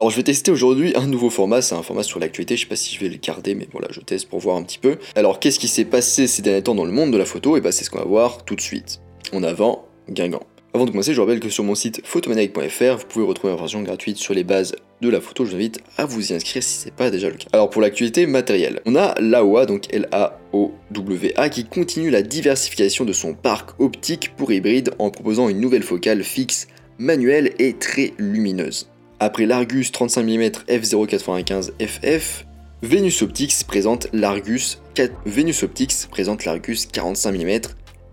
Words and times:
Alors 0.00 0.12
je 0.12 0.16
vais 0.16 0.22
tester 0.22 0.52
aujourd'hui 0.52 0.92
un 0.94 1.08
nouveau 1.08 1.28
format, 1.28 1.60
c'est 1.60 1.74
un 1.74 1.82
format 1.82 2.04
sur 2.04 2.20
l'actualité, 2.20 2.54
je 2.54 2.60
sais 2.60 2.68
pas 2.68 2.76
si 2.76 2.94
je 2.94 3.00
vais 3.00 3.08
le 3.08 3.16
garder, 3.16 3.56
mais 3.56 3.66
voilà, 3.72 3.88
je 3.90 3.98
teste 3.98 4.28
pour 4.28 4.38
voir 4.38 4.54
un 4.54 4.62
petit 4.62 4.78
peu. 4.78 4.96
Alors 5.16 5.40
qu'est-ce 5.40 5.58
qui 5.58 5.66
s'est 5.66 5.84
passé 5.84 6.28
ces 6.28 6.40
derniers 6.40 6.62
temps 6.62 6.76
dans 6.76 6.84
le 6.84 6.92
monde 6.92 7.10
de 7.10 7.18
la 7.18 7.24
photo? 7.24 7.56
Et 7.56 7.60
bah 7.60 7.72
c'est 7.72 7.82
ce 7.82 7.90
qu'on 7.90 7.98
va 7.98 8.04
voir 8.04 8.44
tout 8.44 8.54
de 8.54 8.60
suite. 8.60 9.00
En 9.32 9.42
avant, 9.42 9.88
Guingamp. 10.08 10.46
Avant 10.72 10.84
de 10.84 10.92
commencer, 10.92 11.14
je 11.14 11.20
rappelle 11.20 11.40
que 11.40 11.48
sur 11.48 11.64
mon 11.64 11.74
site 11.74 12.00
photomaniac.fr, 12.04 12.96
vous 12.96 13.06
pouvez 13.08 13.26
retrouver 13.26 13.52
une 13.52 13.58
version 13.58 13.82
gratuite 13.82 14.18
sur 14.18 14.34
les 14.34 14.44
bases 14.44 14.76
de 15.00 15.08
la 15.08 15.20
photo. 15.20 15.44
Je 15.44 15.50
vous 15.50 15.56
invite 15.56 15.80
à 15.96 16.04
vous 16.04 16.30
y 16.30 16.32
inscrire 16.32 16.62
si 16.62 16.78
c'est 16.78 16.94
pas 16.94 17.10
déjà 17.10 17.28
le 17.28 17.34
cas. 17.34 17.48
Alors 17.52 17.68
pour 17.68 17.82
l'actualité 17.82 18.24
matérielle, 18.26 18.80
on 18.86 18.94
a 18.94 19.20
l'AOA, 19.20 19.66
donc 19.66 19.92
L-A-O-W-A, 19.92 21.48
qui 21.48 21.64
continue 21.64 22.10
la 22.10 22.22
diversification 22.22 23.04
de 23.04 23.12
son 23.12 23.34
parc 23.34 23.70
optique 23.80 24.36
pour 24.36 24.52
hybride 24.52 24.92
en 25.00 25.10
proposant 25.10 25.48
une 25.48 25.58
nouvelle 25.58 25.82
focale 25.82 26.22
fixe, 26.22 26.68
manuelle 26.98 27.52
et 27.58 27.72
très 27.72 28.12
lumineuse. 28.16 28.88
Après 29.20 29.46
l'Argus 29.46 29.90
35 29.90 30.22
mm 30.22 30.42
f0.95 30.68 31.72
FF, 31.84 32.46
Venus 32.82 33.20
Optics 33.22 33.64
présente 33.66 34.06
l'Argus 34.12 34.80
présente 36.08 36.44
l'Argus 36.44 36.86
45 36.86 37.32
mm 37.32 37.60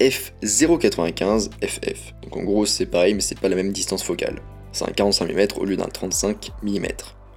f0.95 0.00 1.50
FF. 1.62 2.14
Donc 2.24 2.36
en 2.36 2.42
gros 2.42 2.66
c'est 2.66 2.86
pareil 2.86 3.14
mais 3.14 3.20
c'est 3.20 3.38
pas 3.38 3.48
la 3.48 3.54
même 3.54 3.70
distance 3.70 4.02
focale. 4.02 4.40
C'est 4.72 4.88
un 4.88 4.92
45 4.92 5.32
mm 5.32 5.46
au 5.60 5.64
lieu 5.66 5.76
d'un 5.76 5.86
35 5.86 6.50
mm. 6.64 6.86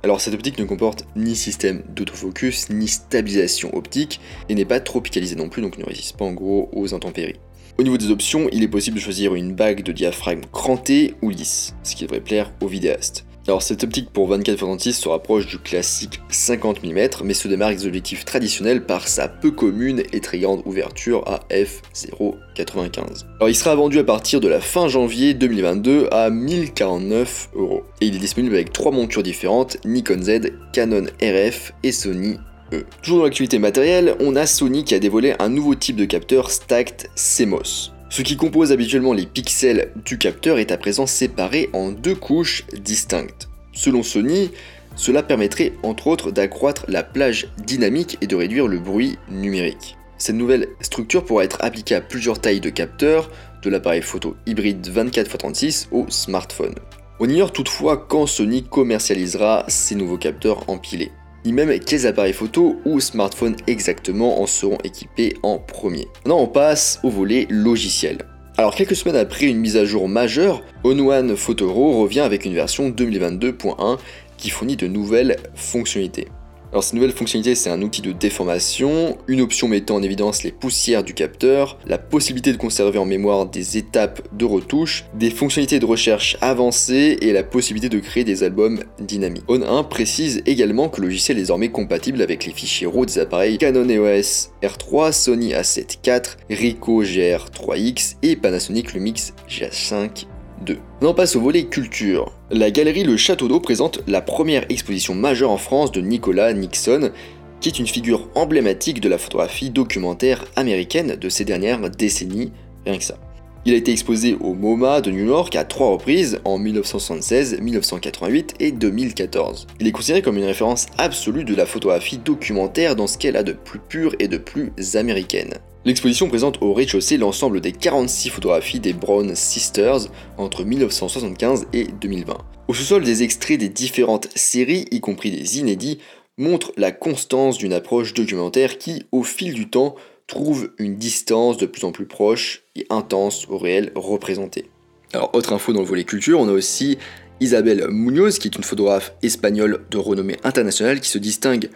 Alors 0.01 0.21
cette 0.21 0.33
optique 0.33 0.57
ne 0.57 0.65
comporte 0.65 1.05
ni 1.15 1.35
système 1.35 1.83
d'autofocus 1.89 2.71
ni 2.71 2.87
stabilisation 2.87 3.75
optique 3.75 4.21
et 4.49 4.55
n'est 4.55 4.65
pas 4.65 4.79
tropicalisée 4.79 5.35
non 5.35 5.49
plus 5.49 5.61
donc 5.61 5.77
ne 5.77 5.85
résiste 5.85 6.17
pas 6.17 6.25
en 6.25 6.33
gros 6.33 6.71
aux 6.73 6.95
intempéries. 6.95 7.39
Au 7.77 7.83
niveau 7.83 7.97
des 7.97 8.09
options, 8.09 8.49
il 8.51 8.63
est 8.63 8.67
possible 8.67 8.97
de 8.97 9.01
choisir 9.01 9.35
une 9.35 9.53
bague 9.53 9.83
de 9.83 9.91
diaphragme 9.91 10.41
crantée 10.51 11.13
ou 11.21 11.29
lisse, 11.29 11.75
ce 11.83 11.95
qui 11.95 12.03
devrait 12.03 12.21
plaire 12.21 12.51
aux 12.61 12.67
vidéastes. 12.67 13.25
Alors 13.47 13.63
cette 13.63 13.83
optique 13.83 14.11
pour 14.11 14.31
24-36 14.31 14.93
se 14.93 15.09
rapproche 15.09 15.47
du 15.47 15.57
classique 15.57 16.21
50 16.29 16.83
mm, 16.83 17.09
mais 17.23 17.33
se 17.33 17.47
démarque 17.47 17.77
des 17.77 17.87
objectifs 17.87 18.23
traditionnels 18.23 18.85
par 18.85 19.07
sa 19.07 19.27
peu 19.27 19.51
commune 19.51 20.03
et 20.13 20.19
très 20.19 20.39
grande 20.39 20.61
ouverture 20.65 21.23
à 21.27 21.39
f0.95. 21.49 23.25
Alors 23.37 23.49
il 23.49 23.55
sera 23.55 23.73
vendu 23.75 23.97
à 23.97 24.03
partir 24.03 24.41
de 24.41 24.47
la 24.47 24.61
fin 24.61 24.87
janvier 24.87 25.33
2022 25.33 26.07
à 26.11 26.29
1049 26.29 27.49
euros. 27.55 27.83
Et 27.99 28.07
il 28.07 28.15
est 28.15 28.19
disponible 28.19 28.53
avec 28.53 28.71
trois 28.71 28.91
montures 28.91 29.23
différentes, 29.23 29.77
Nikon 29.85 30.21
Z, 30.21 30.51
Canon 30.71 31.05
RF 31.21 31.73
et 31.83 31.91
Sony 31.91 32.37
E. 32.73 32.85
Toujours 33.01 33.19
dans 33.19 33.25
l'actualité 33.25 33.59
matérielle, 33.59 34.15
on 34.19 34.35
a 34.35 34.45
Sony 34.45 34.83
qui 34.83 34.93
a 34.93 34.99
dévoilé 34.99 35.33
un 35.39 35.49
nouveau 35.49 35.75
type 35.75 35.95
de 35.95 36.05
capteur 36.05 36.51
Stacked 36.51 37.09
CMOS. 37.15 37.91
Ce 38.11 38.23
qui 38.23 38.35
compose 38.35 38.73
habituellement 38.73 39.13
les 39.13 39.25
pixels 39.25 39.93
du 40.03 40.17
capteur 40.17 40.59
est 40.59 40.73
à 40.73 40.77
présent 40.77 41.07
séparé 41.07 41.69
en 41.71 41.93
deux 41.93 42.13
couches 42.13 42.65
distinctes. 42.73 43.47
Selon 43.71 44.03
Sony, 44.03 44.51
cela 44.97 45.23
permettrait 45.23 45.71
entre 45.81 46.07
autres 46.07 46.29
d'accroître 46.29 46.83
la 46.89 47.03
plage 47.03 47.47
dynamique 47.65 48.17
et 48.19 48.27
de 48.27 48.35
réduire 48.35 48.67
le 48.67 48.79
bruit 48.79 49.17
numérique. 49.29 49.95
Cette 50.17 50.35
nouvelle 50.35 50.67
structure 50.81 51.23
pourra 51.23 51.45
être 51.45 51.63
appliquée 51.63 51.95
à 51.95 52.01
plusieurs 52.01 52.41
tailles 52.41 52.59
de 52.59 52.69
capteurs, 52.69 53.31
de 53.63 53.69
l'appareil 53.69 54.01
photo 54.01 54.35
hybride 54.45 54.85
24x36 54.85 55.87
au 55.93 56.05
smartphone. 56.09 56.75
On 57.21 57.29
ignore 57.29 57.53
toutefois 57.53 57.95
quand 57.95 58.27
Sony 58.27 58.63
commercialisera 58.63 59.63
ces 59.69 59.95
nouveaux 59.95 60.17
capteurs 60.17 60.69
empilés 60.69 61.13
ni 61.45 61.53
même 61.53 61.79
quels 61.79 62.07
appareils 62.07 62.33
photo 62.33 62.77
ou 62.85 62.99
smartphones 62.99 63.55
exactement 63.67 64.41
en 64.41 64.47
seront 64.47 64.77
équipés 64.83 65.35
en 65.43 65.57
premier. 65.57 66.07
Maintenant 66.23 66.39
on 66.39 66.47
passe 66.47 66.99
au 67.03 67.09
volet 67.09 67.47
logiciel. 67.49 68.19
Alors 68.57 68.75
quelques 68.75 68.95
semaines 68.95 69.15
après 69.15 69.47
une 69.47 69.57
mise 69.57 69.77
à 69.77 69.85
jour 69.85 70.07
majeure, 70.07 70.61
On 70.83 71.35
Photoro 71.35 72.01
revient 72.01 72.19
avec 72.19 72.45
une 72.45 72.53
version 72.53 72.89
2022.1 72.89 73.97
qui 74.37 74.49
fournit 74.49 74.75
de 74.75 74.87
nouvelles 74.87 75.37
fonctionnalités. 75.55 76.27
Alors 76.71 76.85
cette 76.85 76.93
nouvelle 76.93 77.11
fonctionnalité, 77.11 77.53
c'est 77.55 77.69
un 77.69 77.81
outil 77.81 78.01
de 78.01 78.13
déformation, 78.13 79.17
une 79.27 79.41
option 79.41 79.67
mettant 79.67 79.95
en 79.95 80.03
évidence 80.03 80.43
les 80.43 80.53
poussières 80.53 81.03
du 81.03 81.13
capteur, 81.13 81.77
la 81.85 81.97
possibilité 81.97 82.53
de 82.53 82.57
conserver 82.57 82.97
en 82.97 83.03
mémoire 83.03 83.45
des 83.45 83.77
étapes 83.77 84.21
de 84.31 84.45
retouche, 84.45 85.03
des 85.13 85.31
fonctionnalités 85.31 85.79
de 85.79 85.85
recherche 85.85 86.37
avancées 86.39 87.17
et 87.19 87.33
la 87.33 87.43
possibilité 87.43 87.89
de 87.89 87.99
créer 87.99 88.23
des 88.23 88.43
albums 88.43 88.79
dynamiques. 88.99 89.43
On1 89.49 89.89
précise 89.89 90.43
également 90.45 90.87
que 90.87 91.01
le 91.01 91.07
logiciel 91.07 91.37
est 91.37 91.41
désormais 91.41 91.71
compatible 91.71 92.21
avec 92.21 92.45
les 92.45 92.53
fichiers 92.53 92.87
RAW 92.87 93.05
des 93.05 93.19
appareils 93.19 93.57
Canon 93.57 93.89
EOS 93.89 94.51
R3, 94.63 95.11
Sony 95.11 95.51
A7 95.51 95.97
IV, 96.07 96.37
Ricoh 96.49 97.03
GR3X 97.03 98.15
et 98.23 98.37
Panasonic 98.37 98.93
Lumix 98.93 99.33
GH5 99.49 100.25
2. 100.61 100.77
On 101.01 101.13
passe 101.13 101.35
au 101.35 101.41
volet 101.41 101.65
culture. 101.65 102.31
La 102.49 102.71
galerie 102.71 103.03
Le 103.03 103.17
Château 103.17 103.47
d'Eau 103.47 103.59
présente 103.59 104.01
la 104.07 104.21
première 104.21 104.65
exposition 104.69 105.15
majeure 105.15 105.51
en 105.51 105.57
France 105.57 105.91
de 105.91 106.01
Nicolas 106.01 106.53
Nixon, 106.53 107.11
qui 107.59 107.69
est 107.69 107.79
une 107.79 107.87
figure 107.87 108.27
emblématique 108.35 109.01
de 109.01 109.09
la 109.09 109.17
photographie 109.17 109.69
documentaire 109.69 110.45
américaine 110.55 111.15
de 111.15 111.29
ces 111.29 111.45
dernières 111.45 111.89
décennies, 111.89 112.51
rien 112.85 112.97
que 112.97 113.03
ça. 113.03 113.17
Il 113.63 113.73
a 113.73 113.77
été 113.77 113.91
exposé 113.91 114.35
au 114.41 114.55
MoMA 114.55 115.01
de 115.01 115.11
New 115.11 115.25
York 115.25 115.55
à 115.55 115.63
trois 115.63 115.91
reprises 115.91 116.41
en 116.45 116.57
1976, 116.57 117.59
1988 117.61 118.55
et 118.59 118.71
2014. 118.71 119.67
Il 119.79 119.85
est 119.85 119.91
considéré 119.91 120.23
comme 120.23 120.37
une 120.37 120.45
référence 120.45 120.87
absolue 120.97 121.43
de 121.43 121.53
la 121.53 121.67
photographie 121.67 122.17
documentaire 122.17 122.95
dans 122.95 123.05
ce 123.05 123.19
qu'elle 123.19 123.37
a 123.37 123.43
de 123.43 123.53
plus 123.53 123.77
pur 123.77 124.15
et 124.17 124.27
de 124.27 124.37
plus 124.37 124.71
américaine. 124.95 125.53
L'exposition 125.83 126.29
présente 126.29 126.61
au 126.61 126.73
rez-de-chaussée 126.73 127.17
l'ensemble 127.17 127.59
des 127.59 127.71
46 127.71 128.29
photographies 128.29 128.79
des 128.79 128.93
Brown 128.93 129.35
Sisters 129.35 130.01
entre 130.37 130.63
1975 130.63 131.65
et 131.73 131.85
2020. 131.85 132.37
Au 132.67 132.73
sous-sol, 132.75 133.03
des 133.03 133.23
extraits 133.23 133.59
des 133.59 133.67
différentes 133.67 134.27
séries, 134.35 134.85
y 134.91 134.99
compris 134.99 135.31
des 135.31 135.57
inédits, 135.57 135.97
montrent 136.37 136.71
la 136.77 136.91
constance 136.91 137.57
d'une 137.57 137.73
approche 137.73 138.13
documentaire 138.13 138.77
qui, 138.77 139.07
au 139.11 139.23
fil 139.23 139.55
du 139.55 139.71
temps, 139.71 139.95
trouve 140.27 140.71
une 140.77 140.97
distance 140.97 141.57
de 141.57 141.65
plus 141.65 141.83
en 141.83 141.91
plus 141.91 142.05
proche 142.05 142.61
et 142.75 142.85
intense 142.91 143.47
au 143.49 143.57
réel 143.57 143.91
représenté. 143.95 144.69
Alors, 145.13 145.31
autre 145.33 145.51
info 145.51 145.73
dans 145.73 145.81
le 145.81 145.87
volet 145.87 146.03
culture, 146.03 146.39
on 146.39 146.47
a 146.47 146.53
aussi 146.53 146.99
Isabelle 147.39 147.87
Munoz, 147.89 148.37
qui 148.37 148.49
est 148.49 148.55
une 148.55 148.63
photographe 148.63 149.13
espagnole 149.23 149.83
de 149.89 149.97
renommée 149.97 150.37
internationale 150.43 151.01
qui 151.01 151.09
se 151.09 151.17
distingue 151.17 151.71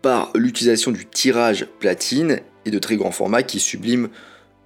par 0.00 0.30
l'utilisation 0.36 0.92
du 0.92 1.06
tirage 1.06 1.66
platine 1.80 2.40
et 2.64 2.70
de 2.70 2.78
très 2.78 2.96
grands 2.96 3.10
formats 3.10 3.42
qui 3.42 3.60
sublime 3.60 4.08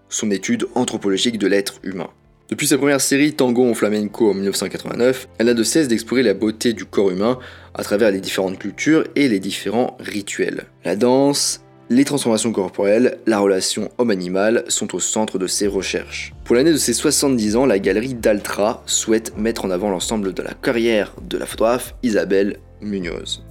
son 0.08 0.30
étude 0.30 0.66
anthropologique 0.75 1.38
de 1.38 1.47
l'être 1.47 1.80
humain. 1.82 2.08
Depuis 2.53 2.66
sa 2.66 2.76
première 2.76 3.00
série 3.00 3.32
Tango 3.32 3.69
en 3.69 3.72
flamenco 3.72 4.30
en 4.30 4.34
1989, 4.34 5.28
elle 5.38 5.47
n'a 5.47 5.54
de 5.54 5.62
cesse 5.62 5.88
d'explorer 5.88 6.22
la 6.22 6.34
beauté 6.34 6.75
du 6.75 6.84
corps 6.84 7.10
humain 7.10 7.38
à 7.75 7.82
travers 7.82 8.10
les 8.10 8.20
différentes 8.20 8.58
cultures 8.58 9.04
et 9.16 9.28
les 9.28 9.41
différents 9.41 9.97
rituels. 9.98 10.66
La 10.84 10.94
danse, 10.94 11.62
les 11.88 12.04
transformations 12.04 12.52
corporelles, 12.52 13.19
la 13.26 13.38
relation 13.38 13.91
homme-animal 13.98 14.64
sont 14.69 14.94
au 14.94 15.00
centre 15.00 15.38
de 15.38 15.47
ses 15.47 15.66
recherches. 15.66 16.34
Pour 16.44 16.56
l'année 16.56 16.72
de 16.72 16.76
ses 16.76 16.92
70 16.92 17.56
ans, 17.56 17.64
la 17.64 17.78
galerie 17.78 18.14
d'Altra 18.14 18.82
souhaite 18.86 19.36
mettre 19.38 19.64
en 19.64 19.70
avant 19.70 19.88
l'ensemble 19.88 20.34
de 20.34 20.42
la 20.42 20.52
carrière 20.52 21.14
de 21.26 21.38
la 21.38 21.47
photographe 21.47 21.94
Isabelle 22.02 22.58
Munoz. 22.82 23.42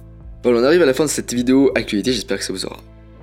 Voilà, 0.44 0.60
on 0.60 0.64
arrive 0.64 0.82
à 0.82 0.86
la 0.86 0.94
fin 0.94 1.04
de 1.04 1.10
cette 1.10 1.34
vidéo 1.34 1.72
actualité, 1.74 2.12
j'espère 2.12 2.38
que 2.38 2.44
ça 2.44 2.52
vous 2.52 2.66
aura 2.66 2.80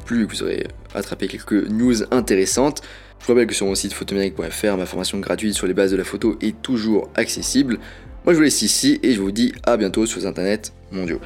plu, 0.09 0.25
que 0.25 0.35
vous 0.35 0.41
aurez 0.41 0.65
attrapé 0.95 1.27
quelques 1.27 1.69
news 1.69 2.03
intéressantes. 2.11 2.81
Je 3.19 3.27
vous 3.27 3.33
rappelle 3.33 3.45
que 3.45 3.53
sur 3.53 3.67
mon 3.67 3.75
site 3.75 3.93
photomérique.fr, 3.93 4.75
ma 4.75 4.87
formation 4.87 5.19
gratuite 5.19 5.53
sur 5.53 5.67
les 5.67 5.75
bases 5.75 5.91
de 5.91 5.97
la 5.97 6.03
photo 6.03 6.35
est 6.41 6.59
toujours 6.63 7.09
accessible. 7.13 7.77
Moi 8.25 8.33
je 8.33 8.37
vous 8.37 8.43
laisse 8.43 8.63
ici 8.63 8.99
et 9.03 9.13
je 9.13 9.21
vous 9.21 9.31
dis 9.31 9.53
à 9.63 9.77
bientôt 9.77 10.07
sur 10.07 10.19
les 10.19 10.25
internets 10.25 10.73
mondiaux. 10.91 11.21